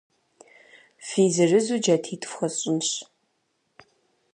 [1.07, 2.89] Фи зырызу джатитӏ фхуэсщӏынщ.